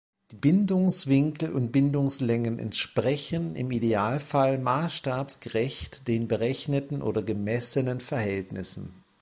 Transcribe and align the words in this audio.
Die 0.31 0.35
Bindungswinkel 0.35 1.53
und 1.53 1.71
Bindungslängen 1.71 2.57
entsprechen 2.57 3.55
im 3.55 3.69
Idealfall 3.69 4.57
maßstabsgerecht 4.57 6.07
den 6.07 6.27
berechneten 6.27 7.03
oder 7.03 7.21
gemessenen 7.21 7.99
Verhältnissen. 7.99 9.03